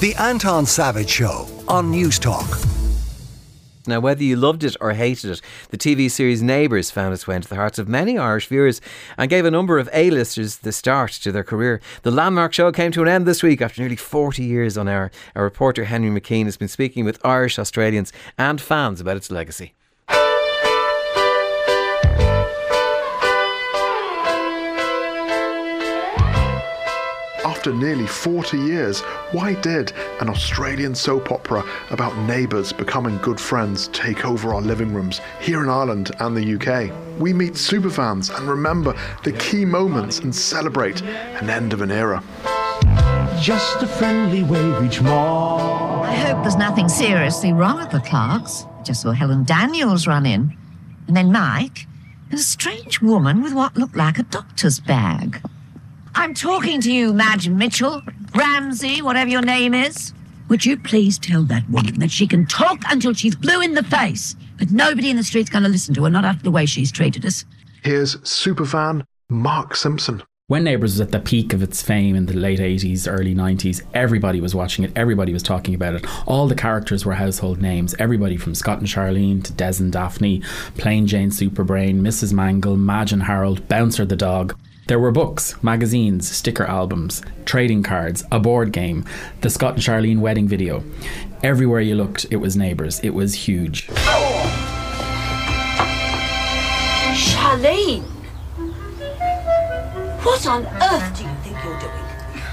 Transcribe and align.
The 0.00 0.14
Anton 0.16 0.66
Savage 0.66 1.08
Show 1.08 1.46
on 1.68 1.90
Newstalk. 1.92 2.66
Now, 3.86 4.00
whether 4.00 4.24
you 4.24 4.34
loved 4.34 4.64
it 4.64 4.76
or 4.80 4.92
hated 4.92 5.30
it, 5.30 5.40
the 5.70 5.78
TV 5.78 6.10
series 6.10 6.42
Neighbours 6.42 6.90
found 6.90 7.14
its 7.14 7.26
way 7.26 7.36
into 7.36 7.48
the 7.48 7.54
hearts 7.54 7.78
of 7.78 7.88
many 7.88 8.18
Irish 8.18 8.48
viewers 8.48 8.80
and 9.16 9.30
gave 9.30 9.44
a 9.44 9.50
number 9.50 9.78
of 9.78 9.88
A-listers 9.92 10.56
the 10.56 10.72
start 10.72 11.12
to 11.12 11.30
their 11.30 11.44
career. 11.44 11.80
The 12.02 12.10
landmark 12.10 12.52
show 12.52 12.72
came 12.72 12.90
to 12.92 13.02
an 13.02 13.08
end 13.08 13.24
this 13.24 13.42
week 13.42 13.62
after 13.62 13.80
nearly 13.80 13.96
40 13.96 14.42
years 14.42 14.76
on 14.76 14.88
air. 14.88 15.10
Our 15.36 15.44
reporter 15.44 15.84
Henry 15.84 16.10
McKean 16.10 16.46
has 16.46 16.56
been 16.56 16.68
speaking 16.68 17.04
with 17.04 17.24
Irish 17.24 17.58
Australians 17.58 18.12
and 18.36 18.60
fans 18.60 19.00
about 19.00 19.16
its 19.16 19.30
legacy. 19.30 19.74
After 27.64 27.78
nearly 27.78 28.06
40 28.06 28.58
years, 28.58 29.00
why 29.32 29.54
did 29.54 29.94
an 30.20 30.28
Australian 30.28 30.94
soap 30.94 31.32
opera 31.32 31.64
about 31.88 32.14
neighbours 32.28 32.74
becoming 32.74 33.16
good 33.22 33.40
friends 33.40 33.88
take 33.88 34.26
over 34.26 34.52
our 34.52 34.60
living 34.60 34.92
rooms 34.92 35.22
here 35.40 35.62
in 35.62 35.70
Ireland 35.70 36.10
and 36.20 36.36
the 36.36 36.56
UK? 36.56 36.92
We 37.18 37.32
meet 37.32 37.54
superfans 37.54 38.36
and 38.36 38.46
remember 38.46 38.94
the 39.22 39.32
key 39.32 39.64
moments 39.64 40.18
and 40.18 40.34
celebrate 40.34 41.00
an 41.00 41.48
end 41.48 41.72
of 41.72 41.80
an 41.80 41.90
era. 41.90 42.22
Just 43.40 43.82
a 43.82 43.86
friendly 43.86 44.42
wave 44.42 44.84
each 44.84 45.00
morning. 45.00 46.04
I 46.04 46.16
hope 46.16 46.42
there's 46.42 46.56
nothing 46.56 46.90
seriously 46.90 47.54
wrong 47.54 47.80
at 47.80 47.90
the 47.90 48.00
Clarks. 48.00 48.66
I 48.78 48.82
just 48.82 49.00
saw 49.00 49.12
Helen 49.12 49.44
Daniels 49.44 50.06
run 50.06 50.26
in. 50.26 50.54
And 51.08 51.16
then 51.16 51.32
Mike, 51.32 51.86
and 52.28 52.38
a 52.38 52.42
strange 52.42 53.00
woman 53.00 53.42
with 53.42 53.54
what 53.54 53.74
looked 53.74 53.96
like 53.96 54.18
a 54.18 54.24
doctor's 54.24 54.80
bag. 54.80 55.40
I'm 56.16 56.32
talking 56.32 56.80
to 56.82 56.92
you, 56.92 57.12
Madge 57.12 57.48
Mitchell, 57.48 58.00
Ramsay, 58.34 59.02
whatever 59.02 59.30
your 59.30 59.42
name 59.42 59.74
is. 59.74 60.12
Would 60.48 60.64
you 60.64 60.76
please 60.76 61.18
tell 61.18 61.42
that 61.44 61.68
woman 61.68 61.98
that 61.98 62.10
she 62.10 62.26
can 62.26 62.46
talk 62.46 62.78
until 62.88 63.14
she's 63.14 63.34
blue 63.34 63.60
in 63.60 63.74
the 63.74 63.82
face, 63.82 64.36
but 64.58 64.70
nobody 64.70 65.10
in 65.10 65.16
the 65.16 65.24
street's 65.24 65.50
going 65.50 65.64
to 65.64 65.68
listen 65.68 65.94
to 65.94 66.04
her, 66.04 66.10
not 66.10 66.24
after 66.24 66.44
the 66.44 66.50
way 66.50 66.66
she's 66.66 66.92
treated 66.92 67.26
us. 67.26 67.44
Here's 67.82 68.16
superfan 68.18 69.04
Mark 69.28 69.74
Simpson. 69.74 70.22
When 70.46 70.64
Neighbours 70.64 70.92
was 70.92 71.00
at 71.00 71.10
the 71.10 71.20
peak 71.20 71.52
of 71.52 71.62
its 71.62 71.82
fame 71.82 72.14
in 72.14 72.26
the 72.26 72.34
late 72.34 72.60
80s, 72.60 73.10
early 73.10 73.34
90s, 73.34 73.82
everybody 73.94 74.40
was 74.40 74.54
watching 74.54 74.84
it, 74.84 74.92
everybody 74.94 75.32
was 75.32 75.42
talking 75.42 75.74
about 75.74 75.94
it. 75.94 76.06
All 76.26 76.46
the 76.46 76.54
characters 76.54 77.04
were 77.04 77.14
household 77.14 77.62
names. 77.62 77.94
Everybody 77.98 78.36
from 78.36 78.54
Scott 78.54 78.78
and 78.78 78.86
Charlene 78.86 79.42
to 79.44 79.52
Des 79.54 79.80
and 79.80 79.90
Daphne, 79.90 80.42
Plain 80.76 81.06
Jane 81.06 81.30
Superbrain, 81.30 82.00
Mrs. 82.02 82.34
Mangle, 82.34 82.76
Madge 82.76 83.12
and 83.12 83.22
Harold, 83.22 83.66
Bouncer 83.68 84.04
the 84.04 84.16
dog. 84.16 84.54
There 84.86 84.98
were 84.98 85.12
books, 85.12 85.54
magazines, 85.62 86.30
sticker 86.30 86.64
albums, 86.64 87.22
trading 87.46 87.82
cards, 87.82 88.22
a 88.30 88.38
board 88.38 88.70
game, 88.70 89.06
the 89.40 89.48
Scott 89.48 89.74
and 89.74 89.82
Charlene 89.82 90.18
wedding 90.18 90.46
video. 90.46 90.84
Everywhere 91.42 91.80
you 91.80 91.94
looked, 91.94 92.26
it 92.30 92.36
was 92.36 92.54
Neighbours. 92.54 93.00
It 93.00 93.14
was 93.14 93.32
huge. 93.32 93.86
Charlene! 97.16 98.02
What 100.22 100.46
on 100.46 100.66
earth 100.66 101.16
do 101.16 101.24
you 101.24 101.30
think 101.42 101.56
you're 101.64 101.80
doing? 101.80 101.92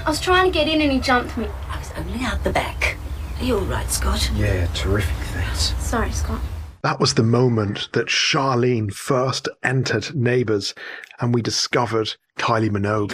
I 0.06 0.08
was 0.08 0.18
trying 0.18 0.50
to 0.50 0.58
get 0.58 0.68
in 0.68 0.80
and 0.80 0.90
he 0.90 1.00
jumped 1.00 1.36
me. 1.36 1.48
I 1.70 1.78
was 1.78 1.92
only 1.98 2.24
out 2.24 2.42
the 2.44 2.50
back. 2.50 2.96
Are 3.40 3.44
you 3.44 3.58
all 3.58 3.64
right, 3.66 3.90
Scott? 3.90 4.30
Yeah, 4.34 4.68
terrific, 4.68 5.14
thanks. 5.34 5.74
Sorry, 5.84 6.10
Scott. 6.12 6.40
That 6.82 6.98
was 6.98 7.14
the 7.14 7.22
moment 7.22 7.90
that 7.92 8.08
Charlene 8.08 8.92
first 8.92 9.48
entered 9.62 10.16
Neighbours 10.16 10.74
and 11.20 11.32
we 11.32 11.40
discovered 11.40 12.16
Kylie 12.38 12.70
Minogue. 12.70 13.12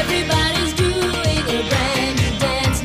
Everybody's 0.00 0.72
doing 0.72 1.04
a 1.04 1.68
brand 1.68 2.16
new 2.16 2.38
dance 2.38 2.82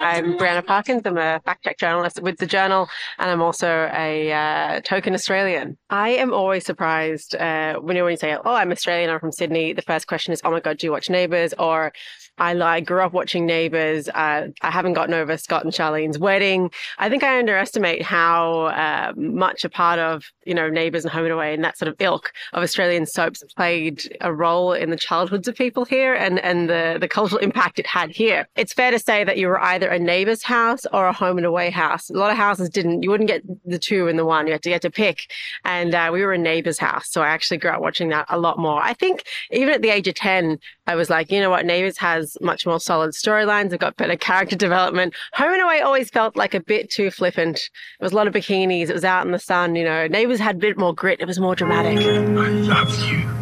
I'm 0.00 0.36
Brianna 0.38 0.66
Parkins. 0.66 1.02
I'm 1.04 1.18
a 1.18 1.40
fact 1.44 1.62
check 1.62 1.78
journalist 1.78 2.20
with 2.20 2.38
the 2.38 2.46
Journal, 2.46 2.88
and 3.18 3.30
I'm 3.30 3.42
also 3.42 3.88
a 3.92 4.32
uh, 4.32 4.80
token 4.80 5.14
Australian. 5.14 5.78
I 5.88 6.10
am 6.10 6.32
always 6.32 6.66
surprised 6.66 7.34
uh, 7.36 7.74
when, 7.76 7.96
you, 7.96 8.02
when 8.02 8.12
you 8.12 8.16
say, 8.16 8.36
"Oh, 8.44 8.54
I'm 8.54 8.72
Australian. 8.72 9.10
I'm 9.10 9.20
from 9.20 9.32
Sydney." 9.32 9.72
The 9.72 9.82
first 9.82 10.06
question 10.06 10.32
is, 10.32 10.40
"Oh 10.44 10.50
my 10.50 10.60
god, 10.60 10.78
do 10.78 10.86
you 10.86 10.92
watch 10.92 11.10
Neighbours?" 11.10 11.54
Or 11.58 11.92
I 12.38 12.52
like 12.52 12.84
grew 12.84 13.00
up 13.02 13.12
watching 13.12 13.46
Neighbours. 13.46 14.08
Uh, 14.08 14.48
I 14.62 14.70
haven't 14.70 14.94
gotten 14.94 15.14
over 15.14 15.36
Scott 15.36 15.64
and 15.64 15.72
Charlene's 15.72 16.18
wedding. 16.18 16.70
I 16.98 17.08
think 17.08 17.22
I 17.22 17.38
underestimate 17.38 18.02
how 18.02 18.66
uh, 18.66 19.12
much 19.16 19.64
a 19.64 19.70
part 19.70 19.98
of 19.98 20.24
you 20.44 20.54
know 20.54 20.68
Neighbours 20.68 21.04
and 21.04 21.12
Home 21.12 21.24
and 21.24 21.32
Away 21.32 21.54
and 21.54 21.64
that 21.64 21.78
sort 21.78 21.88
of 21.88 21.96
ilk 22.00 22.32
of 22.52 22.62
Australian 22.62 23.06
soaps 23.06 23.42
played 23.56 24.16
a 24.20 24.32
role 24.32 24.72
in 24.72 24.90
the 24.90 24.96
childhoods 24.96 25.48
of 25.48 25.54
people 25.54 25.84
here 25.84 26.14
and 26.14 26.38
and 26.40 26.68
the 26.68 26.98
the 27.00 27.08
cultural 27.08 27.40
impact 27.40 27.78
it 27.78 27.86
had 27.86 28.10
here. 28.10 28.46
It's 28.56 28.72
fair 28.72 28.90
to 28.90 28.98
say 28.98 29.24
that 29.24 29.38
you 29.38 29.48
were 29.48 29.60
either 29.60 29.88
a 29.88 29.98
neighbour's 29.98 30.42
house 30.42 30.86
or 30.92 31.06
a 31.06 31.12
Home 31.12 31.38
and 31.38 31.46
Away 31.46 31.70
house. 31.70 32.10
A 32.10 32.14
lot 32.14 32.30
of 32.30 32.36
houses 32.36 32.68
didn't. 32.68 33.02
You 33.02 33.10
wouldn't 33.10 33.28
get 33.28 33.42
the 33.64 33.78
two 33.78 34.08
in 34.08 34.16
the 34.16 34.24
one. 34.24 34.46
You 34.46 34.52
had 34.52 34.62
to 34.62 34.70
get 34.70 34.82
to 34.82 34.90
pick. 34.90 35.30
And 35.64 35.94
uh, 35.94 36.10
we 36.12 36.24
were 36.24 36.32
a 36.32 36.38
neighbour's 36.38 36.78
house, 36.78 37.10
so 37.10 37.22
I 37.22 37.28
actually 37.28 37.58
grew 37.58 37.70
up 37.70 37.80
watching 37.80 38.08
that 38.10 38.26
a 38.28 38.38
lot 38.38 38.58
more. 38.58 38.80
I 38.80 38.92
think 38.92 39.24
even 39.50 39.70
at 39.70 39.82
the 39.82 39.90
age 39.90 40.08
of 40.08 40.14
ten, 40.14 40.58
I 40.86 40.94
was 40.94 41.10
like, 41.10 41.32
you 41.32 41.40
know 41.40 41.50
what, 41.50 41.66
Neighbours 41.66 41.98
has 41.98 42.36
much 42.40 42.64
more 42.66 42.78
solid 42.78 43.12
storylines. 43.12 43.70
They've 43.70 43.78
got 43.78 43.96
better 43.96 44.16
character 44.16 44.56
development. 44.56 45.14
Home 45.34 45.52
and 45.52 45.62
Away 45.62 45.80
always 45.80 46.10
felt 46.10 46.36
like 46.36 46.54
a 46.54 46.60
bit 46.60 46.90
too 46.90 47.10
flippant. 47.10 47.56
It 47.56 48.04
was 48.04 48.12
a 48.12 48.16
lot 48.16 48.28
of 48.28 48.34
bikinis. 48.34 48.88
It 48.88 48.92
was 48.94 49.04
out 49.04 49.26
in 49.26 49.32
the 49.32 49.38
sun. 49.38 49.74
You 49.74 49.84
know, 49.84 50.06
Neighbours 50.06 50.38
had 50.38 50.56
a 50.56 50.58
bit 50.58 50.78
more 50.78 50.94
grit. 50.94 51.20
It 51.20 51.26
was 51.26 51.40
more 51.40 51.56
dramatic. 51.56 51.98
I 51.98 52.18
love 52.20 53.10
you. 53.10 53.36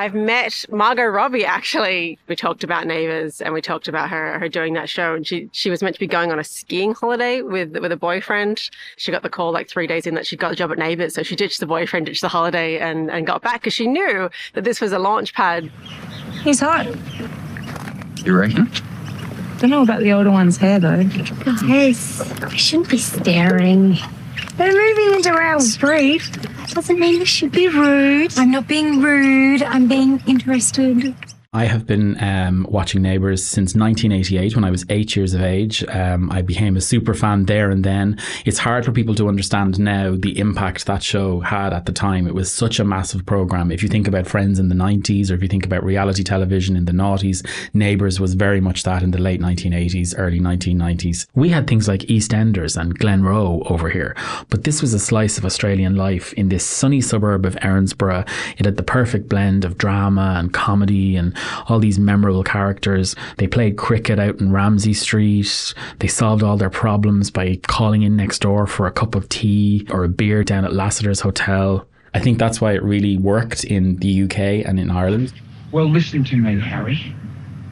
I've 0.00 0.14
met 0.14 0.64
Margot 0.70 1.04
Robbie 1.04 1.44
actually. 1.44 2.18
We 2.26 2.34
talked 2.34 2.64
about 2.64 2.86
Neighbours 2.86 3.42
and 3.42 3.52
we 3.52 3.60
talked 3.60 3.86
about 3.86 4.08
her 4.08 4.38
her 4.38 4.48
doing 4.48 4.72
that 4.72 4.88
show. 4.88 5.14
And 5.14 5.26
she 5.26 5.50
she 5.52 5.68
was 5.68 5.82
meant 5.82 5.94
to 5.94 6.00
be 6.00 6.06
going 6.06 6.32
on 6.32 6.38
a 6.38 6.44
skiing 6.44 6.94
holiday 6.94 7.42
with 7.42 7.76
with 7.76 7.92
a 7.92 7.98
boyfriend. 7.98 8.70
She 8.96 9.12
got 9.12 9.22
the 9.22 9.28
call 9.28 9.52
like 9.52 9.68
three 9.68 9.86
days 9.86 10.06
in 10.06 10.14
that 10.14 10.26
she 10.26 10.38
got 10.38 10.52
a 10.52 10.56
job 10.56 10.72
at 10.72 10.78
Neighbours, 10.78 11.12
so 11.16 11.22
she 11.22 11.36
ditched 11.36 11.60
the 11.60 11.66
boyfriend, 11.66 12.06
ditched 12.06 12.22
the 12.22 12.30
holiday, 12.30 12.78
and 12.78 13.10
and 13.10 13.26
got 13.26 13.42
back 13.42 13.60
because 13.60 13.74
she 13.74 13.86
knew 13.86 14.30
that 14.54 14.64
this 14.64 14.80
was 14.80 14.92
a 14.92 14.98
launch 14.98 15.34
pad. 15.34 15.70
He's 16.44 16.60
hot. 16.60 16.86
You 18.24 18.38
reckon? 18.38 18.70
Don't 19.58 19.68
know 19.68 19.82
about 19.82 20.00
the 20.00 20.14
older 20.14 20.30
one's 20.30 20.56
hair 20.56 20.80
though. 20.80 21.04
Guys, 21.68 22.22
we 22.50 22.56
shouldn't 22.56 22.88
be 22.88 22.96
staring. 22.96 23.98
They're 24.56 24.72
moving 24.72 25.16
into 25.16 25.30
our 25.30 25.60
street. 25.60 26.22
Doesn't 26.74 27.00
mean 27.00 27.18
we 27.18 27.24
should 27.24 27.52
be 27.52 27.68
rude. 27.68 28.38
I'm 28.38 28.52
not 28.52 28.68
being 28.68 29.00
rude. 29.02 29.62
I'm 29.62 29.88
being 29.88 30.22
interested. 30.26 31.14
I 31.52 31.64
have 31.64 31.84
been 31.84 32.16
um, 32.22 32.64
watching 32.70 33.02
Neighbours 33.02 33.44
since 33.44 33.74
1988 33.74 34.54
when 34.54 34.62
I 34.62 34.70
was 34.70 34.86
eight 34.88 35.16
years 35.16 35.34
of 35.34 35.42
age. 35.42 35.84
Um, 35.88 36.30
I 36.30 36.42
became 36.42 36.76
a 36.76 36.80
super 36.80 37.12
fan 37.12 37.46
there 37.46 37.70
and 37.70 37.82
then. 37.82 38.20
It's 38.44 38.58
hard 38.58 38.84
for 38.84 38.92
people 38.92 39.16
to 39.16 39.26
understand 39.28 39.76
now 39.80 40.14
the 40.14 40.38
impact 40.38 40.86
that 40.86 41.02
show 41.02 41.40
had 41.40 41.72
at 41.72 41.86
the 41.86 41.92
time. 41.92 42.28
It 42.28 42.36
was 42.36 42.52
such 42.52 42.78
a 42.78 42.84
massive 42.84 43.26
program. 43.26 43.72
If 43.72 43.82
you 43.82 43.88
think 43.88 44.06
about 44.06 44.28
Friends 44.28 44.60
in 44.60 44.68
the 44.68 44.76
90s 44.76 45.28
or 45.28 45.34
if 45.34 45.42
you 45.42 45.48
think 45.48 45.66
about 45.66 45.82
reality 45.82 46.22
television 46.22 46.76
in 46.76 46.84
the 46.84 46.92
noughties, 46.92 47.44
Neighbours 47.74 48.20
was 48.20 48.34
very 48.34 48.60
much 48.60 48.84
that 48.84 49.02
in 49.02 49.10
the 49.10 49.20
late 49.20 49.40
1980s, 49.40 50.14
early 50.16 50.38
1990s. 50.38 51.26
We 51.34 51.48
had 51.48 51.66
things 51.66 51.88
like 51.88 52.02
EastEnders 52.02 52.80
and 52.80 52.96
Glenroe 52.96 53.68
over 53.68 53.90
here, 53.90 54.14
but 54.50 54.62
this 54.62 54.80
was 54.80 54.94
a 54.94 55.00
slice 55.00 55.36
of 55.36 55.44
Australian 55.44 55.96
life 55.96 56.32
in 56.34 56.48
this 56.48 56.64
sunny 56.64 57.00
suburb 57.00 57.44
of 57.44 57.56
Erinsborough. 57.56 58.28
It 58.56 58.66
had 58.66 58.76
the 58.76 58.84
perfect 58.84 59.28
blend 59.28 59.64
of 59.64 59.76
drama 59.76 60.36
and 60.38 60.52
comedy 60.52 61.16
and 61.16 61.36
all 61.68 61.78
these 61.78 61.98
memorable 61.98 62.44
characters. 62.44 63.14
They 63.38 63.46
played 63.46 63.76
cricket 63.76 64.18
out 64.18 64.40
in 64.40 64.52
Ramsay 64.52 64.94
Street. 64.94 65.74
They 65.98 66.08
solved 66.08 66.42
all 66.42 66.56
their 66.56 66.70
problems 66.70 67.30
by 67.30 67.56
calling 67.66 68.02
in 68.02 68.16
next 68.16 68.40
door 68.40 68.66
for 68.66 68.86
a 68.86 68.92
cup 68.92 69.14
of 69.14 69.28
tea 69.28 69.86
or 69.90 70.04
a 70.04 70.08
beer 70.08 70.44
down 70.44 70.64
at 70.64 70.72
Lassiter's 70.72 71.20
Hotel. 71.20 71.86
I 72.14 72.18
think 72.18 72.38
that's 72.38 72.60
why 72.60 72.74
it 72.74 72.82
really 72.82 73.16
worked 73.16 73.64
in 73.64 73.96
the 73.96 74.24
UK 74.24 74.66
and 74.66 74.80
in 74.80 74.90
Ireland. 74.90 75.32
Well, 75.72 75.88
listen 75.88 76.24
to 76.24 76.36
me, 76.36 76.58
Harry. 76.60 77.14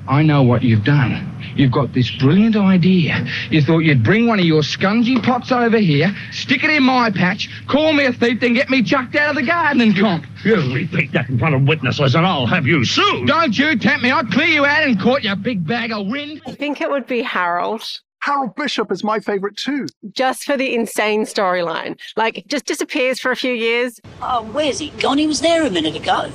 I 0.09 0.23
know 0.23 0.43
what 0.43 0.63
you've 0.63 0.85
done. 0.85 1.35
You've 1.55 1.71
got 1.71 1.93
this 1.93 2.11
brilliant 2.11 2.57
idea. 2.57 3.27
You 3.51 3.61
thought 3.61 3.81
you'd 3.81 4.03
bring 4.03 4.27
one 4.27 4.39
of 4.39 4.45
your 4.47 4.63
scungy 4.63 5.23
pots 5.23 5.53
over 5.53 5.77
here, 5.77 6.15
stick 6.33 6.65
it 6.65 6.71
in 6.71 6.83
my 6.83 7.11
patch, 7.11 7.51
call 7.67 7.93
me 7.93 8.07
a 8.07 8.13
thief, 8.13 8.41
then 8.41 8.55
get 8.55 8.71
me 8.71 8.83
chucked 8.83 9.17
out 9.17 9.31
of 9.31 9.37
the 9.37 9.43
gardening 9.43 9.95
comp. 9.95 10.25
You 10.45 10.57
repeat 10.73 11.13
that 11.13 11.29
in 11.29 11.39
front 11.39 11.55
of 11.55 11.63
witnesses 11.63 12.15
and 12.15 12.27
I'll 12.27 12.47
have 12.47 12.67
you 12.67 12.85
sued. 12.85 13.27
Don't 13.27 13.57
you 13.59 13.79
tempt 13.79 14.03
me. 14.03 14.11
I'll 14.11 14.25
clear 14.25 14.47
you 14.47 14.65
out 14.65 14.89
in 14.89 14.99
court, 14.99 15.25
you 15.25 15.35
big 15.37 15.67
bag 15.67 15.93
of 15.93 16.07
wind. 16.07 16.41
I 16.47 16.53
think 16.53 16.81
it 16.81 16.91
would 16.91 17.07
be 17.07 17.21
Harold. 17.21 17.83
Harold 18.21 18.55
Bishop 18.57 18.91
is 18.91 19.05
my 19.05 19.21
favourite 19.21 19.57
too. 19.57 19.87
Just 20.13 20.45
for 20.45 20.57
the 20.57 20.75
insane 20.75 21.23
storyline. 21.23 21.99
Like, 22.17 22.45
just 22.49 22.65
disappears 22.65 23.21
for 23.21 23.31
a 23.31 23.37
few 23.37 23.53
years. 23.53 24.01
Oh, 24.23 24.43
where's 24.53 24.79
he 24.79 24.91
gone? 25.01 25.19
He 25.19 25.27
was 25.27 25.41
there 25.41 25.67
a 25.67 25.71
minute 25.71 25.97
ago. 25.97 26.31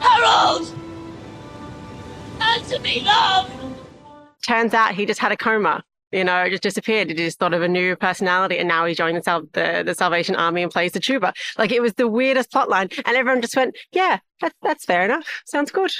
Harold! 0.00 0.74
Answer 2.40 2.80
me, 2.80 3.02
love! 3.02 3.50
turns 4.44 4.74
out 4.74 4.94
he 4.94 5.06
just 5.06 5.20
had 5.20 5.32
a 5.32 5.36
coma. 5.36 5.82
You 6.12 6.22
know, 6.22 6.42
it 6.42 6.50
just 6.50 6.62
disappeared. 6.62 7.08
He 7.08 7.14
just 7.14 7.40
thought 7.40 7.54
of 7.54 7.62
a 7.62 7.68
new 7.68 7.96
personality, 7.96 8.58
and 8.58 8.68
now 8.68 8.86
he 8.86 8.94
joined 8.94 9.16
the, 9.16 9.82
the 9.84 9.94
Salvation 9.94 10.36
Army 10.36 10.62
and 10.62 10.70
plays 10.70 10.92
the 10.92 11.00
tuba. 11.00 11.32
Like 11.58 11.72
it 11.72 11.82
was 11.82 11.94
the 11.94 12.06
weirdest 12.06 12.52
plotline, 12.52 12.96
and 13.04 13.16
everyone 13.16 13.42
just 13.42 13.56
went, 13.56 13.76
"Yeah, 13.90 14.20
that, 14.40 14.52
that's 14.62 14.84
fair 14.84 15.04
enough. 15.04 15.42
Sounds 15.44 15.72
good." 15.72 15.90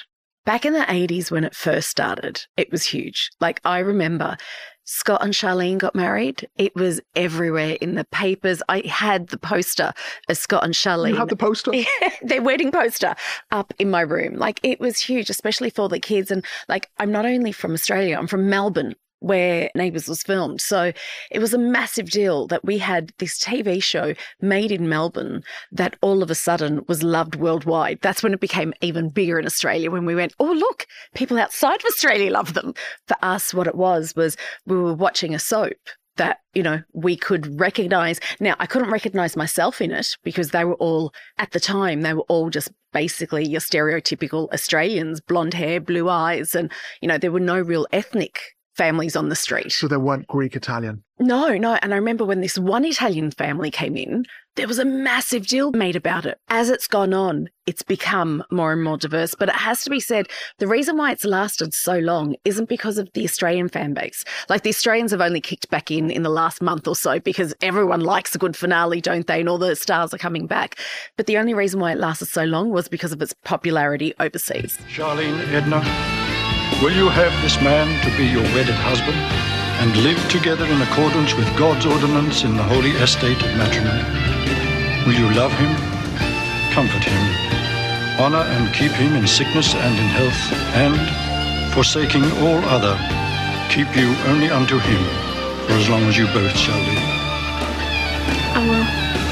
Back 0.44 0.66
in 0.66 0.74
the 0.74 0.80
80s 0.80 1.30
when 1.30 1.44
it 1.44 1.54
first 1.54 1.88
started, 1.88 2.44
it 2.58 2.70
was 2.70 2.84
huge. 2.84 3.30
Like 3.40 3.60
I 3.64 3.78
remember 3.78 4.36
Scott 4.84 5.24
and 5.24 5.32
Charlene 5.32 5.78
got 5.78 5.94
married. 5.94 6.46
It 6.58 6.74
was 6.74 7.00
everywhere 7.16 7.78
in 7.80 7.94
the 7.94 8.04
papers. 8.04 8.62
I 8.68 8.82
had 8.86 9.28
the 9.28 9.38
poster 9.38 9.94
of 10.28 10.36
Scott 10.36 10.62
and 10.62 10.74
Charlene. 10.74 11.10
You 11.10 11.16
had 11.16 11.30
the 11.30 11.36
poster? 11.36 11.72
their 12.22 12.42
wedding 12.42 12.70
poster 12.70 13.14
up 13.50 13.72
in 13.78 13.90
my 13.90 14.02
room. 14.02 14.36
Like 14.36 14.60
it 14.62 14.80
was 14.80 15.00
huge, 15.00 15.30
especially 15.30 15.70
for 15.70 15.88
the 15.88 15.98
kids. 15.98 16.30
And 16.30 16.44
like 16.68 16.90
I'm 16.98 17.10
not 17.10 17.24
only 17.24 17.52
from 17.52 17.72
Australia, 17.72 18.18
I'm 18.18 18.26
from 18.26 18.50
Melbourne 18.50 18.94
where 19.24 19.70
Neighbours 19.74 20.06
was 20.06 20.22
filmed. 20.22 20.60
So 20.60 20.92
it 21.30 21.38
was 21.38 21.54
a 21.54 21.58
massive 21.58 22.10
deal 22.10 22.46
that 22.48 22.62
we 22.62 22.76
had 22.76 23.10
this 23.18 23.38
TV 23.42 23.82
show 23.82 24.12
made 24.42 24.70
in 24.70 24.86
Melbourne 24.86 25.42
that 25.72 25.96
all 26.02 26.22
of 26.22 26.30
a 26.30 26.34
sudden 26.34 26.84
was 26.88 27.02
loved 27.02 27.36
worldwide. 27.36 28.00
That's 28.02 28.22
when 28.22 28.34
it 28.34 28.40
became 28.40 28.74
even 28.82 29.08
bigger 29.08 29.38
in 29.38 29.46
Australia 29.46 29.90
when 29.90 30.04
we 30.04 30.14
went, 30.14 30.34
oh, 30.38 30.52
look, 30.52 30.86
people 31.14 31.38
outside 31.38 31.80
of 31.80 31.86
Australia 31.86 32.30
love 32.30 32.52
them. 32.52 32.74
For 33.08 33.16
us, 33.22 33.54
what 33.54 33.66
it 33.66 33.74
was 33.74 34.14
was 34.14 34.36
we 34.66 34.76
were 34.76 34.92
watching 34.92 35.34
a 35.34 35.38
soap 35.38 35.72
that 36.16 36.38
you 36.52 36.62
know 36.62 36.80
we 36.92 37.16
could 37.16 37.58
recognize 37.58 38.20
now 38.38 38.54
i 38.60 38.66
couldn't 38.66 38.90
recognize 38.90 39.36
myself 39.36 39.80
in 39.80 39.90
it 39.90 40.16
because 40.22 40.50
they 40.50 40.64
were 40.64 40.74
all 40.74 41.12
at 41.38 41.50
the 41.50 41.58
time 41.58 42.02
they 42.02 42.14
were 42.14 42.24
all 42.28 42.50
just 42.50 42.70
basically 42.92 43.44
your 43.44 43.60
stereotypical 43.60 44.48
australians 44.52 45.20
blonde 45.20 45.54
hair 45.54 45.80
blue 45.80 46.08
eyes 46.08 46.54
and 46.54 46.70
you 47.00 47.08
know 47.08 47.18
there 47.18 47.32
were 47.32 47.40
no 47.40 47.58
real 47.58 47.84
ethnic 47.92 48.53
families 48.76 49.16
on 49.16 49.28
the 49.28 49.36
street 49.36 49.72
So 49.72 49.88
they 49.88 49.96
weren't 49.96 50.26
Greek 50.26 50.56
Italian. 50.56 51.02
no, 51.18 51.56
no. 51.56 51.74
And 51.82 51.92
I 51.92 51.96
remember 51.96 52.24
when 52.24 52.40
this 52.40 52.58
one 52.58 52.84
Italian 52.84 53.30
family 53.30 53.70
came 53.70 53.96
in, 53.96 54.24
there 54.56 54.68
was 54.68 54.78
a 54.78 54.84
massive 54.84 55.46
deal 55.48 55.72
made 55.72 55.96
about 55.96 56.26
it. 56.26 56.38
As 56.48 56.70
it's 56.70 56.86
gone 56.86 57.12
on, 57.12 57.48
it's 57.66 57.82
become 57.82 58.44
more 58.52 58.72
and 58.72 58.82
more 58.84 58.96
diverse. 58.96 59.34
But 59.36 59.48
it 59.48 59.54
has 59.56 59.82
to 59.82 59.90
be 59.90 59.98
said, 59.98 60.28
the 60.58 60.68
reason 60.68 60.96
why 60.96 61.10
it's 61.10 61.24
lasted 61.24 61.74
so 61.74 61.98
long 61.98 62.36
isn't 62.44 62.68
because 62.68 62.98
of 62.98 63.08
the 63.14 63.24
Australian 63.24 63.68
fan 63.68 63.94
base. 63.94 64.24
Like 64.48 64.62
the 64.62 64.70
Australians 64.70 65.10
have 65.10 65.20
only 65.20 65.40
kicked 65.40 65.70
back 65.70 65.90
in 65.90 66.08
in 66.10 66.22
the 66.22 66.28
last 66.30 66.62
month 66.62 66.86
or 66.86 66.94
so 66.94 67.18
because 67.18 67.52
everyone 67.62 68.00
likes 68.00 68.34
a 68.34 68.38
good 68.38 68.56
finale, 68.56 69.00
don't 69.00 69.26
they? 69.26 69.40
And 69.40 69.48
all 69.48 69.58
the 69.58 69.74
stars 69.74 70.14
are 70.14 70.18
coming 70.18 70.46
back. 70.46 70.78
But 71.16 71.26
the 71.26 71.38
only 71.38 71.54
reason 71.54 71.80
why 71.80 71.92
it 71.92 71.98
lasted 71.98 72.26
so 72.26 72.44
long 72.44 72.70
was 72.70 72.86
because 72.88 73.12
of 73.12 73.20
its 73.22 73.34
popularity 73.44 74.14
overseas. 74.20 74.78
Charlene 74.88 75.40
Edna, 75.52 75.80
will 76.82 76.92
you 76.92 77.08
have 77.08 77.32
this 77.42 77.60
man 77.60 77.88
to 78.04 78.16
be 78.16 78.26
your 78.26 78.42
wedded 78.54 78.74
husband 78.74 79.16
and 79.80 79.96
live 80.02 80.20
together 80.28 80.64
in 80.64 80.80
accordance 80.82 81.34
with 81.34 81.48
God's 81.56 81.86
ordinance 81.86 82.44
in 82.44 82.56
the 82.56 82.62
holy 82.62 82.92
estate 83.02 83.42
of 83.42 83.56
matrimony? 83.56 84.04
Will 85.06 85.14
you 85.14 85.28
love 85.34 85.52
him, 85.52 85.72
comfort 86.72 87.04
him, 87.04 87.24
honor 88.20 88.44
and 88.56 88.72
keep 88.74 88.92
him 88.92 89.14
in 89.14 89.26
sickness 89.26 89.74
and 89.74 89.94
in 89.98 90.08
health, 90.08 90.42
and, 90.74 91.74
forsaking 91.74 92.24
all 92.44 92.62
other, 92.70 92.94
keep 93.68 93.90
you 93.96 94.14
only 94.30 94.50
unto 94.50 94.78
him 94.78 95.02
for 95.66 95.72
as 95.74 95.88
long 95.88 96.02
as 96.04 96.16
you 96.16 96.26
both 96.28 96.56
shall 96.56 96.78
live? 96.78 97.24
I 98.56 98.66
will. 98.68 99.23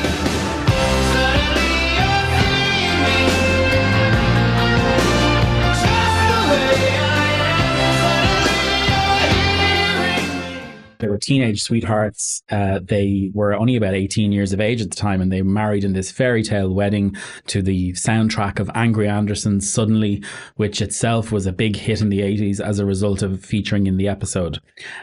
Teenage 11.23 11.63
sweethearts. 11.63 12.43
Uh, 12.51 12.81
they 12.83 13.31
were 13.33 13.55
only 13.55 13.77
about 13.77 13.95
18 13.95 14.33
years 14.33 14.53
of 14.53 14.61
age 14.61 14.83
at 14.83 14.91
the 14.91 14.97
time, 14.97 15.21
and 15.21 15.33
they 15.33 15.41
married 15.43 15.85
in 15.85 15.95
this 15.95 16.11
fairy 16.11 16.43
tale 16.43 16.73
wedding 16.75 17.17
to 17.47 17.63
the 17.63 17.93
soundtrack 17.93 18.59
of 18.59 18.71
Angry 18.75 19.09
Anderson's 19.09 19.73
Suddenly, 19.73 20.23
which 20.57 20.83
itself 20.83 21.33
was 21.33 21.47
a 21.47 21.53
big 21.53 21.77
hit 21.77 22.01
in 22.01 22.11
the 22.11 22.21
80s 22.21 22.61
as 22.61 22.79
a 22.79 22.85
result 22.85 23.23
of 23.23 23.45
featuring 23.45 23.87
in 23.87 23.97
the 23.97 24.09
episode. 24.09 24.61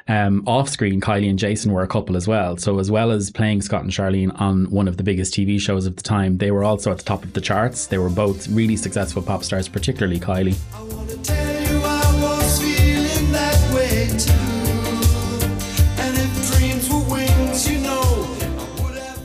Um, 0.07 0.43
off 0.45 0.69
screen, 0.69 1.01
Kylie 1.01 1.29
and 1.29 1.39
Jason 1.39 1.71
were 1.71 1.83
a 1.83 1.87
couple 1.87 2.15
as 2.15 2.27
well. 2.27 2.57
So, 2.57 2.79
as 2.79 2.91
well 2.91 3.11
as 3.11 3.31
playing 3.31 3.61
Scott 3.61 3.83
and 3.83 3.91
Charlene 3.91 4.39
on 4.39 4.69
one 4.69 4.87
of 4.87 4.97
the 4.97 5.03
biggest 5.03 5.33
TV 5.33 5.59
shows 5.59 5.85
of 5.85 5.95
the 5.95 6.03
time, 6.03 6.37
they 6.37 6.51
were 6.51 6.63
also 6.63 6.91
at 6.91 6.97
the 6.97 7.03
top 7.03 7.23
of 7.23 7.33
the 7.33 7.41
charts. 7.41 7.87
They 7.87 7.97
were 7.97 8.09
both 8.09 8.47
really 8.49 8.75
successful 8.75 9.21
pop 9.21 9.43
stars, 9.43 9.67
particularly 9.67 10.19
Kylie. 10.19 11.48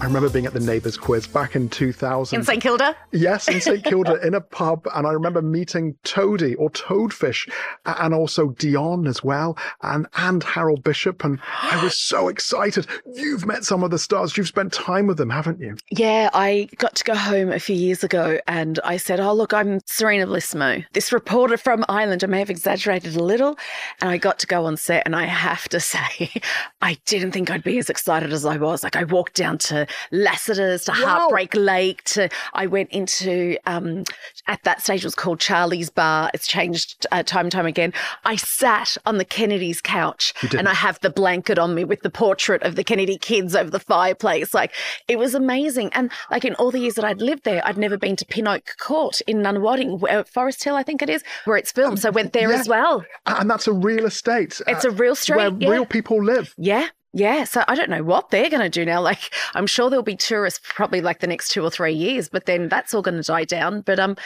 I 0.04 0.06
remember 0.06 0.28
being 0.28 0.44
at 0.44 0.52
the 0.52 0.60
Neighbours 0.60 0.98
quiz 0.98 1.26
back 1.26 1.56
in 1.56 1.70
2000. 1.70 2.38
In 2.38 2.44
St 2.44 2.62
Kilda? 2.62 2.94
Yes, 3.12 3.48
in 3.48 3.58
St 3.58 3.82
Kilda 3.82 4.20
in 4.26 4.34
a 4.34 4.40
pub, 4.42 4.86
and 4.94 5.06
I 5.06 5.12
remember 5.12 5.40
meeting 5.40 5.96
Toadie 6.04 6.54
or 6.56 6.68
Toadfish, 6.68 7.50
and 7.86 8.12
also 8.12 8.50
Dion 8.50 9.06
as 9.06 9.24
well, 9.24 9.56
and 9.80 10.06
and 10.16 10.44
Harold 10.44 10.84
Bishop, 10.84 11.24
and 11.24 11.40
I 11.62 11.82
was 11.82 11.96
so 11.96 12.28
excited. 12.28 12.86
You've 13.14 13.46
met 13.46 13.64
some 13.64 13.82
of 13.82 13.90
the 13.90 13.98
stars. 13.98 14.36
You've 14.36 14.46
spent 14.46 14.74
time 14.74 15.06
with 15.06 15.16
them, 15.16 15.30
haven't 15.30 15.58
you? 15.58 15.74
Yeah, 15.90 16.28
I 16.34 16.68
got 16.76 16.96
to 16.96 17.04
go 17.04 17.14
home 17.14 17.50
a 17.50 17.58
few 17.58 17.74
years 17.74 18.04
ago 18.04 18.38
and 18.46 18.78
I 18.84 18.98
said, 18.98 19.20
Oh, 19.20 19.32
look, 19.32 19.54
I'm 19.54 19.80
Serena 19.86 20.26
Blismo, 20.26 20.84
this 20.92 21.14
reporter 21.14 21.56
from 21.56 21.82
Ireland. 21.88 22.22
I 22.22 22.26
may 22.26 22.40
have 22.40 22.50
exaggerated 22.50 23.16
a 23.16 23.24
little. 23.24 23.56
And 24.02 24.10
I 24.10 24.18
got 24.18 24.38
to 24.40 24.46
go 24.46 24.66
on 24.66 24.76
set, 24.76 25.04
and 25.06 25.16
I 25.16 25.24
have 25.24 25.66
to 25.70 25.80
say, 25.94 26.30
I 26.82 26.98
didn't 27.06 27.32
think 27.32 27.50
I'd 27.50 27.64
be 27.64 27.78
as 27.78 27.88
excited 27.88 28.34
as 28.34 28.44
I 28.44 28.58
was. 28.58 28.84
Like, 28.84 28.96
I 28.96 29.04
walked 29.04 29.36
down 29.36 29.56
to 29.58 29.86
Lassiter's, 30.10 30.84
to 30.84 30.92
Heartbreak 30.92 31.54
Lake, 31.54 32.02
to 32.04 32.28
I 32.52 32.66
went 32.66 32.90
into, 32.90 33.56
um, 33.66 34.04
at 34.46 34.62
that 34.64 34.82
stage, 34.82 35.02
it 35.02 35.06
was 35.06 35.14
called 35.14 35.40
Charlie's 35.40 35.90
Bar. 35.90 36.30
It's 36.34 36.46
changed 36.46 37.06
uh, 37.12 37.22
time 37.22 37.46
and 37.46 37.52
time 37.52 37.66
again. 37.66 37.92
I 38.24 38.36
sat 38.36 38.96
on 39.06 39.18
the 39.18 39.24
Kennedy's 39.24 39.80
couch 39.80 40.32
and 40.56 40.68
I 40.68 40.74
have 40.74 41.00
the 41.00 41.10
blanket 41.10 41.58
on 41.58 41.74
me 41.74 41.84
with 41.84 42.02
the 42.02 42.10
portrait 42.10 42.62
of 42.62 42.76
the 42.76 42.84
Kennedy 42.84 43.18
kids 43.18 43.54
over 43.54 43.70
the 43.70 43.80
fireplace. 43.80 44.54
Like 44.54 44.72
it 45.08 45.18
was 45.18 45.34
amazing. 45.34 45.90
And 45.92 46.10
like 46.30 46.44
in 46.44 46.54
all 46.56 46.70
the 46.70 46.78
years 46.78 46.94
that 46.94 47.04
I'd 47.04 47.20
lived 47.20 47.44
there, 47.44 47.62
I'd 47.66 47.78
never 47.78 47.96
been 47.96 48.16
to 48.16 48.26
Pin 48.26 48.48
Oak 48.48 48.74
Court 48.78 49.20
in 49.26 49.38
Nunawading, 49.38 50.00
where, 50.00 50.24
Forest 50.24 50.64
Hill, 50.64 50.76
I 50.76 50.82
think 50.82 51.02
it 51.02 51.10
is, 51.10 51.22
where 51.44 51.56
it's 51.56 51.72
filmed. 51.72 52.00
So 52.00 52.08
I 52.08 52.10
went 52.10 52.32
there 52.32 52.50
yeah. 52.50 52.58
as 52.58 52.68
well. 52.68 53.04
And 53.26 53.50
that's 53.50 53.66
a 53.66 53.72
real 53.72 54.06
estate. 54.06 54.60
It's 54.66 54.84
uh, 54.84 54.90
a 54.90 54.92
real 54.92 55.14
street. 55.14 55.36
where 55.36 55.52
yeah. 55.58 55.70
real 55.70 55.86
people 55.86 56.22
live. 56.22 56.54
Yeah. 56.56 56.88
Yeah, 57.16 57.44
so 57.44 57.62
I 57.68 57.76
don't 57.76 57.90
know 57.90 58.02
what 58.02 58.30
they're 58.30 58.50
going 58.50 58.62
to 58.62 58.68
do 58.68 58.84
now. 58.84 59.00
Like, 59.00 59.32
I'm 59.54 59.68
sure 59.68 59.88
there'll 59.88 60.02
be 60.02 60.16
tourists 60.16 60.60
probably 60.64 61.00
like 61.00 61.20
the 61.20 61.28
next 61.28 61.50
two 61.50 61.62
or 61.62 61.70
three 61.70 61.92
years, 61.92 62.28
but 62.28 62.46
then 62.46 62.68
that's 62.68 62.92
all 62.92 63.02
going 63.02 63.16
to 63.16 63.22
die 63.22 63.44
down. 63.44 63.82
But 63.82 64.00
um, 64.00 64.16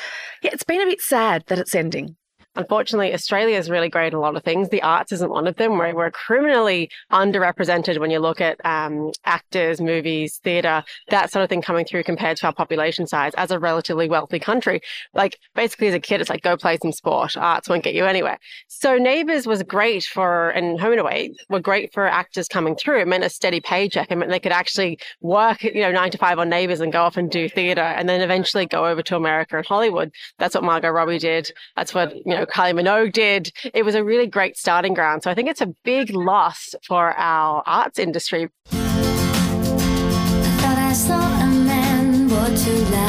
yeah, 0.43 0.51
it's 0.55 0.63
been 0.63 0.81
a 0.81 0.87
bit 0.87 1.03
sad 1.03 1.45
that 1.49 1.59
it's 1.59 1.75
ending. 1.75 2.17
Unfortunately, 2.59 3.15
Australia 3.15 3.57
is 3.57 3.71
really 3.71 3.89
great 3.89 4.09
at 4.09 4.15
a 4.15 4.19
lot 4.19 4.35
of 4.35 4.43
things. 4.43 4.69
The 4.69 4.83
arts 4.83 5.13
isn't 5.13 5.31
one 5.31 5.47
of 5.47 5.55
them. 5.57 5.79
We're, 5.79 5.95
we're 5.95 6.11
criminally 6.11 6.91
underrepresented 7.13 8.01
when 8.01 8.11
you 8.11 8.19
look 8.19 8.41
at 8.41 8.61
um, 8.67 9.13
actors, 9.25 9.81
movies, 9.81 10.41
theatre, 10.43 10.83
that 11.09 11.31
sort 11.31 11.45
of 11.45 11.49
thing 11.49 11.63
coming 11.63 11.85
through 11.85 12.03
compared 12.03 12.37
to 12.39 12.47
our 12.47 12.53
population 12.53 13.07
size 13.07 13.33
as 13.37 13.53
a 13.53 13.61
relatively 13.61 14.09
wealthy 14.09 14.41
country. 14.41 14.81
Like 15.15 15.39
basically 15.55 15.87
as 15.87 15.95
a 15.95 16.01
kid, 16.01 16.21
it's 16.21 16.29
like 16.29 16.43
go 16.43 16.57
play 16.57 16.79
some 16.83 16.91
sport. 16.91 17.37
Arts 17.37 17.69
won't 17.69 17.85
get 17.85 17.95
you 17.95 18.05
anywhere. 18.07 18.39
So 18.67 18.97
Neighbours 18.97 19.47
was 19.47 19.63
great 19.63 20.03
for, 20.03 20.51
and 20.51 20.81
Home 20.81 20.93
and 20.93 21.01
Away 21.01 21.35
were 21.49 21.61
great 21.61 21.93
for 21.93 22.09
actors 22.09 22.49
coming 22.49 22.75
through. 22.75 23.03
It 23.03 23.07
meant 23.07 23.23
a 23.23 23.31
steady 23.31 23.61
paycheck. 23.61 24.11
It 24.11 24.17
meant 24.17 24.33
they 24.33 24.41
could 24.41 24.51
actually 24.51 24.99
work, 25.21 25.63
you 25.63 25.83
know, 25.83 25.93
nine 25.93 26.11
to 26.11 26.19
five 26.19 26.41
on 26.41 26.49
Neighbours 26.49 26.81
and 26.81 26.93
go 26.93 27.03
off 27.03 27.17
and 27.17 27.31
do 27.31 27.49
theatre 27.49 27.83
and 27.83 28.09
then 28.09 28.21
eventually 28.21 28.67
go 28.67 28.85
over 28.85 29.01
to 29.03 29.15
America 29.15 29.57
and 29.57 29.65
Hollywood. 29.65 30.11
That's 30.41 30.57
what 30.57 30.65
Margot 30.65 30.91
Robbie 30.91 31.21
did. 31.21 31.53
That's 31.77 31.95
what, 31.95 32.17
you 32.17 32.35
know, 32.35 32.48
Kylie 32.51 32.81
Minogue 32.81 33.13
did. 33.13 33.53
It 33.75 33.85
was 33.85 33.95
a 33.95 34.05
really 34.05 34.27
great 34.27 34.57
starting 34.57 34.95
ground. 34.95 35.23
So 35.23 35.31
I 35.31 35.35
think 35.35 35.49
it's 35.49 35.61
a 35.61 35.75
big 35.85 36.11
loss 36.11 36.75
for 36.87 37.13
our 37.13 37.63
arts 37.67 37.99
industry. 37.99 38.49
Thought 38.67 40.79
I 40.79 40.93
saw 40.93 41.43
a 41.43 41.47
man 41.47 42.29
brought 42.29 42.57
to 42.57 42.73
life. 42.91 43.09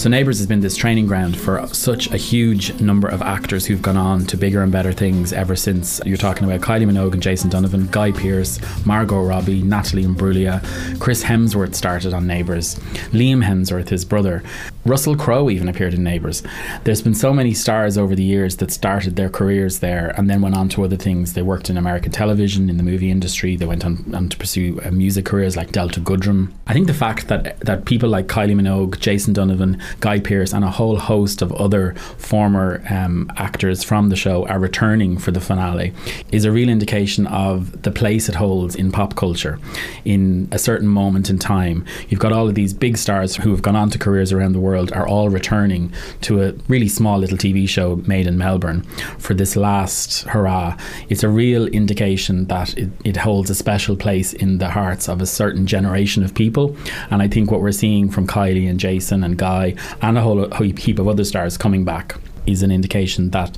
So 0.00 0.08
Neighbours 0.08 0.38
has 0.38 0.46
been 0.46 0.60
this 0.60 0.76
training 0.76 1.06
ground 1.06 1.36
for 1.36 1.66
such 1.74 2.10
a 2.10 2.16
huge 2.16 2.80
number 2.80 3.06
of 3.06 3.20
actors 3.20 3.66
who've 3.66 3.82
gone 3.82 3.98
on 3.98 4.24
to 4.28 4.38
bigger 4.38 4.62
and 4.62 4.72
better 4.72 4.94
things 4.94 5.34
ever 5.34 5.54
since. 5.54 6.00
You're 6.06 6.16
talking 6.16 6.44
about 6.44 6.62
Kylie 6.62 6.90
Minogue 6.90 7.12
and 7.12 7.22
Jason 7.22 7.50
Donovan, 7.50 7.86
Guy 7.90 8.12
Pearce, 8.12 8.58
Margot 8.86 9.22
Robbie, 9.22 9.60
Natalie 9.60 10.04
Imbruglia, 10.04 10.62
Chris 10.98 11.22
Hemsworth 11.22 11.74
started 11.74 12.14
on 12.14 12.26
Neighbours, 12.26 12.76
Liam 13.12 13.44
Hemsworth, 13.44 13.90
his 13.90 14.06
brother. 14.06 14.42
Russell 14.86 15.14
Crowe 15.14 15.50
even 15.50 15.68
appeared 15.68 15.92
in 15.92 16.02
Neighbours. 16.02 16.42
There's 16.84 17.02
been 17.02 17.14
so 17.14 17.34
many 17.34 17.52
stars 17.52 17.98
over 17.98 18.14
the 18.14 18.22
years 18.22 18.56
that 18.56 18.70
started 18.70 19.14
their 19.14 19.28
careers 19.28 19.80
there 19.80 20.14
and 20.16 20.30
then 20.30 20.40
went 20.40 20.56
on 20.56 20.70
to 20.70 20.84
other 20.84 20.96
things. 20.96 21.34
They 21.34 21.42
worked 21.42 21.68
in 21.68 21.76
American 21.76 22.12
television, 22.12 22.70
in 22.70 22.78
the 22.78 22.82
movie 22.82 23.10
industry. 23.10 23.56
They 23.56 23.66
went 23.66 23.84
on, 23.84 24.14
on 24.14 24.30
to 24.30 24.38
pursue 24.38 24.80
uh, 24.82 24.90
music 24.90 25.26
careers 25.26 25.54
like 25.54 25.72
Delta 25.72 26.00
Goodrem. 26.00 26.52
I 26.66 26.72
think 26.72 26.86
the 26.86 26.94
fact 26.94 27.28
that 27.28 27.60
that 27.60 27.84
people 27.84 28.08
like 28.08 28.26
Kylie 28.26 28.58
Minogue, 28.58 28.98
Jason 29.00 29.34
Donovan, 29.34 29.82
Guy 30.00 30.18
Pearce, 30.18 30.54
and 30.54 30.64
a 30.64 30.70
whole 30.70 30.96
host 30.96 31.42
of 31.42 31.52
other 31.52 31.94
former 32.16 32.82
um, 32.88 33.30
actors 33.36 33.84
from 33.84 34.08
the 34.08 34.16
show 34.16 34.46
are 34.46 34.58
returning 34.58 35.18
for 35.18 35.30
the 35.30 35.40
finale 35.40 35.92
is 36.32 36.46
a 36.46 36.52
real 36.52 36.70
indication 36.70 37.26
of 37.26 37.82
the 37.82 37.90
place 37.90 38.30
it 38.30 38.34
holds 38.34 38.74
in 38.74 38.90
pop 38.90 39.14
culture. 39.14 39.58
In 40.06 40.48
a 40.52 40.58
certain 40.58 40.88
moment 40.88 41.28
in 41.28 41.38
time, 41.38 41.84
you've 42.08 42.20
got 42.20 42.32
all 42.32 42.48
of 42.48 42.54
these 42.54 42.72
big 42.72 42.96
stars 42.96 43.36
who 43.36 43.50
have 43.50 43.60
gone 43.60 43.76
on 43.76 43.90
to 43.90 43.98
careers 43.98 44.32
around 44.32 44.52
the 44.52 44.60
world 44.60 44.69
are 44.76 45.06
all 45.06 45.28
returning 45.28 45.92
to 46.22 46.42
a 46.42 46.52
really 46.68 46.88
small 46.88 47.18
little 47.18 47.38
TV 47.38 47.68
show 47.68 47.96
made 48.06 48.26
in 48.26 48.38
Melbourne 48.38 48.82
for 49.18 49.34
this 49.34 49.56
last 49.56 50.22
hurrah. 50.24 50.76
It's 51.08 51.22
a 51.22 51.28
real 51.28 51.66
indication 51.66 52.46
that 52.46 52.76
it, 52.76 52.90
it 53.04 53.16
holds 53.16 53.50
a 53.50 53.54
special 53.54 53.96
place 53.96 54.32
in 54.32 54.58
the 54.58 54.70
hearts 54.70 55.08
of 55.08 55.20
a 55.20 55.26
certain 55.26 55.66
generation 55.66 56.22
of 56.22 56.34
people. 56.34 56.76
And 57.10 57.22
I 57.22 57.28
think 57.28 57.50
what 57.50 57.60
we're 57.60 57.72
seeing 57.72 58.10
from 58.10 58.26
Kylie 58.26 58.68
and 58.68 58.78
Jason 58.80 59.24
and 59.24 59.36
Guy 59.36 59.74
and 60.02 60.18
a 60.18 60.20
whole 60.20 60.48
heap 60.50 60.98
of 60.98 61.08
other 61.08 61.24
stars 61.24 61.56
coming 61.56 61.84
back 61.84 62.16
is 62.46 62.62
an 62.62 62.70
indication 62.70 63.30
that 63.30 63.56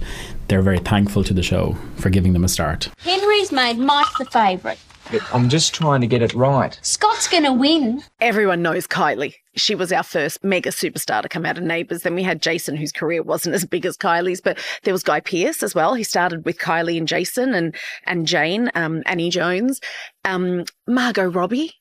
they're 0.49 0.63
very 0.63 0.79
thankful 0.79 1.25
to 1.25 1.35
the 1.35 1.43
show 1.43 1.77
for 1.97 2.11
giving 2.11 2.33
them 2.33 2.45
a 2.45 2.49
start. 2.49 2.91
Henry's 2.99 3.53
made 3.53 3.79
Mike 3.79 4.07
the 4.19 4.25
favourite. 4.27 4.79
I'm 5.33 5.49
just 5.49 5.75
trying 5.75 6.01
to 6.01 6.07
get 6.07 6.23
it 6.23 6.35
right. 6.35 6.79
Scott's 6.83 7.29
going 7.29 7.45
to 7.45 7.53
win. 7.53 8.03
Everyone 8.21 8.63
knows 8.63 8.87
Kylie. 8.87 9.35
She 9.55 9.75
was 9.75 9.93
our 9.93 10.03
first 10.03 10.43
mega 10.43 10.71
superstar 10.71 11.23
to 11.23 11.29
come 11.29 11.45
out 11.45 11.59
of 11.59 11.65
Neighbours. 11.65 12.03
Then 12.03 12.15
we 12.15 12.23
had 12.23 12.41
Jason, 12.41 12.77
whose 12.77 12.93
career 12.93 13.23
wasn't 13.23 13.55
as 13.55 13.65
big 13.65 13.85
as 13.85 13.97
Kylie's, 13.97 14.41
but 14.41 14.59
there 14.85 14.95
was 14.95 15.03
Guy 15.03 15.21
Pearce 15.21 15.63
as 15.63 15.75
well. 15.75 15.95
He 15.95 16.05
started 16.05 16.45
with 16.45 16.59
Kylie 16.59 16.97
and 16.99 17.07
Jason 17.09 17.55
and 17.55 17.75
and 18.05 18.27
Jane, 18.27 18.71
um, 18.75 19.03
Annie 19.07 19.31
Jones, 19.31 19.81
um, 20.25 20.65
Margot 20.87 21.27
Robbie. 21.31 21.73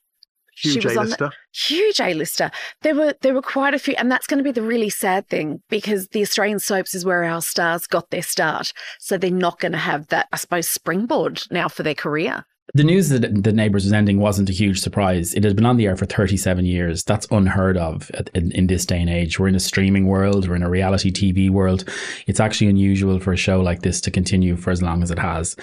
Huge 0.58 0.86
on 0.86 0.94
the- 0.94 1.00
A-lister. 1.02 1.32
huge 1.56 2.00
A-lister. 2.02 2.52
There 2.82 2.94
were 2.94 3.16
there 3.22 3.34
were 3.34 3.42
quite 3.42 3.74
a 3.74 3.80
few, 3.80 3.96
and 3.98 4.12
that's 4.12 4.28
going 4.28 4.38
to 4.38 4.44
be 4.44 4.52
the 4.52 4.62
really 4.62 4.90
sad 4.90 5.28
thing 5.30 5.62
because 5.70 6.10
the 6.10 6.22
Australian 6.22 6.60
soaps 6.60 6.94
is 6.94 7.06
where 7.06 7.24
our 7.24 7.42
stars 7.42 7.88
got 7.88 8.10
their 8.12 8.22
start. 8.22 8.74
So 9.00 9.18
they're 9.18 9.32
not 9.32 9.60
going 9.60 9.72
to 9.72 9.78
have 9.78 10.08
that, 10.08 10.28
I 10.34 10.36
suppose, 10.36 10.68
springboard 10.68 11.44
now 11.50 11.68
for 11.70 11.84
their 11.84 11.96
career. 11.96 12.46
The 12.74 12.86
news 12.86 13.10
that 13.10 13.44
the 13.44 13.51
Neighbours 13.51 13.84
was 13.84 13.91
ending 13.91 14.20
wasn't 14.20 14.50
a 14.50 14.53
huge 14.53 14.80
surprise. 14.80 15.34
It 15.34 15.44
had 15.44 15.58
been 15.58 15.65
on 15.65 15.75
the 15.75 15.88
air 15.88 15.98
for 15.98 16.06
37 16.06 16.65
years. 16.65 17.03
That's 17.03 17.27
unheard 17.30 17.75
of 17.75 18.10
in, 18.34 18.53
in 18.53 18.68
this 18.68 18.86
day 18.86 19.01
and 19.01 19.10
age. 19.10 19.38
We're 19.38 19.50
in 19.50 19.56
a 19.56 19.60
streaming 19.60 20.06
world, 20.06 20.48
we're 20.48 20.56
in 20.56 20.63
a 20.63 20.70
reality 20.70 21.12
TV 21.12 21.50
world. 21.50 21.84
It's 22.27 22.39
actually 22.39 22.68
unusual 22.68 23.20
for 23.20 23.34
a 23.34 23.38
show 23.38 23.60
like 23.60 23.82
this 23.82 24.00
to 24.01 24.12
continue 24.12 24.56
for 24.56 24.72
as 24.72 24.82
long 24.82 25.03
as 25.03 25.12
it 25.12 25.20
has. 25.20 25.58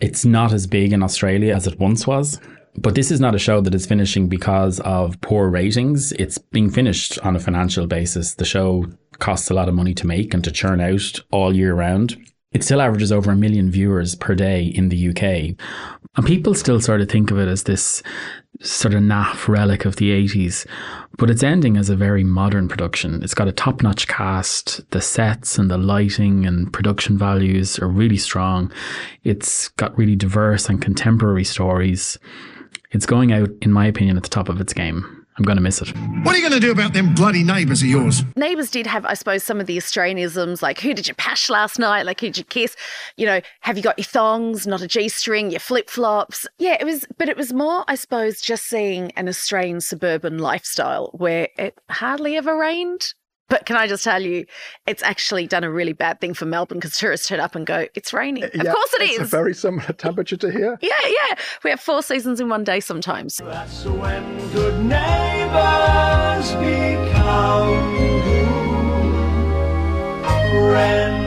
It's 0.00 0.26
not 0.26 0.52
as 0.52 0.66
big 0.66 0.92
in 0.92 1.02
Australia 1.02 1.54
as 1.54 1.66
it 1.66 1.78
once 1.78 2.06
was. 2.06 2.38
But 2.76 2.94
this 2.94 3.10
is 3.10 3.20
not 3.20 3.34
a 3.34 3.38
show 3.38 3.60
that 3.62 3.74
is 3.74 3.86
finishing 3.86 4.28
because 4.28 4.80
of 4.80 5.20
poor 5.22 5.48
ratings. 5.48 6.12
It's 6.12 6.38
being 6.38 6.70
finished 6.70 7.18
on 7.20 7.34
a 7.34 7.40
financial 7.40 7.86
basis. 7.86 8.34
The 8.34 8.44
show 8.44 8.84
costs 9.18 9.50
a 9.50 9.54
lot 9.54 9.68
of 9.68 9.74
money 9.74 9.94
to 9.94 10.06
make 10.06 10.34
and 10.34 10.44
to 10.44 10.52
churn 10.52 10.80
out 10.80 11.20
all 11.30 11.56
year 11.56 11.74
round. 11.74 12.16
It 12.52 12.64
still 12.64 12.80
averages 12.80 13.12
over 13.12 13.30
a 13.30 13.36
million 13.36 13.70
viewers 13.70 14.16
per 14.16 14.34
day 14.34 14.64
in 14.64 14.88
the 14.88 15.10
UK. 15.10 15.56
And 16.16 16.26
people 16.26 16.54
still 16.54 16.80
sort 16.80 17.00
of 17.00 17.08
think 17.08 17.30
of 17.30 17.38
it 17.38 17.46
as 17.46 17.62
this 17.62 18.02
sort 18.60 18.92
of 18.92 19.00
naff 19.00 19.46
relic 19.46 19.84
of 19.84 19.96
the 19.96 20.10
80s, 20.10 20.66
but 21.16 21.30
it's 21.30 21.44
ending 21.44 21.76
as 21.76 21.88
a 21.88 21.96
very 21.96 22.24
modern 22.24 22.68
production. 22.68 23.22
It's 23.22 23.34
got 23.34 23.46
a 23.46 23.52
top 23.52 23.82
notch 23.82 24.08
cast. 24.08 24.90
The 24.90 25.00
sets 25.00 25.58
and 25.58 25.70
the 25.70 25.78
lighting 25.78 26.44
and 26.44 26.72
production 26.72 27.16
values 27.16 27.78
are 27.78 27.88
really 27.88 28.16
strong. 28.16 28.72
It's 29.22 29.68
got 29.68 29.96
really 29.96 30.16
diverse 30.16 30.68
and 30.68 30.82
contemporary 30.82 31.44
stories. 31.44 32.18
It's 32.90 33.06
going 33.06 33.32
out, 33.32 33.50
in 33.62 33.70
my 33.70 33.86
opinion, 33.86 34.16
at 34.16 34.24
the 34.24 34.28
top 34.28 34.48
of 34.48 34.60
its 34.60 34.72
game. 34.72 35.19
I'm 35.38 35.44
going 35.44 35.56
to 35.56 35.62
miss 35.62 35.80
it. 35.80 35.88
What 36.22 36.34
are 36.34 36.38
you 36.38 36.48
going 36.48 36.60
to 36.60 36.66
do 36.66 36.70
about 36.70 36.92
them 36.92 37.14
bloody 37.14 37.42
neighbours 37.42 37.80
of 37.82 37.88
yours? 37.88 38.22
Neighbours 38.36 38.70
did 38.70 38.86
have, 38.86 39.06
I 39.06 39.14
suppose, 39.14 39.42
some 39.42 39.60
of 39.60 39.66
the 39.66 39.76
Australianisms, 39.78 40.60
like 40.60 40.80
who 40.80 40.92
did 40.92 41.08
you 41.08 41.14
pash 41.14 41.48
last 41.48 41.78
night? 41.78 42.04
Like 42.04 42.20
who 42.20 42.26
did 42.26 42.38
you 42.38 42.44
kiss? 42.44 42.76
You 43.16 43.26
know, 43.26 43.40
have 43.60 43.76
you 43.76 43.82
got 43.82 43.98
your 43.98 44.04
thongs, 44.04 44.66
not 44.66 44.82
a 44.82 44.88
G 44.88 45.08
string, 45.08 45.50
your 45.50 45.60
flip 45.60 45.88
flops? 45.88 46.46
Yeah, 46.58 46.76
it 46.78 46.84
was, 46.84 47.06
but 47.16 47.28
it 47.28 47.36
was 47.36 47.52
more, 47.52 47.84
I 47.88 47.94
suppose, 47.94 48.40
just 48.40 48.64
seeing 48.66 49.12
an 49.12 49.28
Australian 49.28 49.80
suburban 49.80 50.38
lifestyle 50.38 51.10
where 51.14 51.48
it 51.56 51.78
hardly 51.88 52.36
ever 52.36 52.56
rained. 52.56 53.14
But 53.50 53.66
can 53.66 53.76
I 53.76 53.86
just 53.88 54.02
tell 54.04 54.22
you, 54.22 54.46
it's 54.86 55.02
actually 55.02 55.46
done 55.48 55.64
a 55.64 55.70
really 55.70 55.92
bad 55.92 56.20
thing 56.20 56.32
for 56.34 56.46
Melbourne 56.46 56.78
because 56.78 56.96
tourists 56.96 57.26
turn 57.28 57.40
up 57.40 57.54
and 57.56 57.66
go, 57.66 57.86
it's 57.94 58.12
raining. 58.12 58.44
Yeah, 58.54 58.62
of 58.62 58.74
course 58.74 58.94
it 58.94 59.02
it's 59.02 59.14
is. 59.14 59.20
a 59.20 59.24
very 59.24 59.52
similar 59.54 59.92
temperature 59.92 60.36
to 60.38 60.50
here. 60.50 60.78
yeah, 60.80 60.90
yeah. 61.04 61.34
We 61.64 61.70
have 61.70 61.80
four 61.80 62.02
seasons 62.02 62.40
in 62.40 62.48
one 62.48 62.62
day 62.64 62.78
sometimes. 62.80 63.36
That's 63.38 63.84
when 63.84 64.50
good 64.52 64.82
neighbors 64.84 66.52
become 66.54 67.70
good 68.24 68.48
friends. 70.70 71.19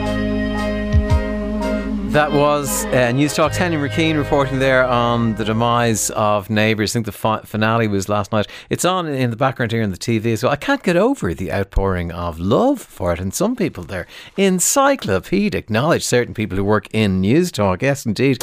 That 2.14 2.30
was 2.30 2.84
uh, 2.84 3.10
Newstalk's 3.10 3.56
Henry 3.56 3.88
McKean 3.88 4.16
reporting 4.16 4.60
there 4.60 4.84
on 4.84 5.34
the 5.34 5.44
demise 5.44 6.10
of 6.10 6.48
Neighbours. 6.48 6.92
I 6.92 6.94
think 6.94 7.06
the 7.06 7.10
fi- 7.12 7.40
finale 7.40 7.88
was 7.88 8.08
last 8.08 8.30
night. 8.30 8.46
It's 8.70 8.84
on 8.84 9.08
in 9.08 9.30
the 9.30 9.36
background 9.36 9.72
here 9.72 9.82
on 9.82 9.90
the 9.90 9.96
TV 9.96 10.26
as 10.26 10.44
well. 10.44 10.52
I 10.52 10.56
can't 10.56 10.84
get 10.84 10.96
over 10.96 11.34
the 11.34 11.52
outpouring 11.52 12.12
of 12.12 12.38
love 12.38 12.80
for 12.80 13.12
it, 13.12 13.18
and 13.18 13.34
some 13.34 13.56
people 13.56 13.82
there 13.82 14.06
encyclopedic 14.36 15.68
knowledge. 15.68 16.04
Certain 16.04 16.34
people 16.34 16.56
who 16.56 16.62
work 16.62 16.86
in 16.92 17.20
Newstalk, 17.20 17.82
yes, 17.82 18.06
indeed. 18.06 18.38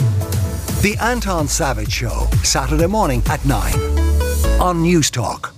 The 0.81 0.97
Anton 0.99 1.47
Savage 1.47 1.93
Show, 1.93 2.27
Saturday 2.43 2.87
morning 2.87 3.23
at 3.27 3.45
9 3.45 3.73
on 4.59 4.83
Newstalk. 4.83 5.53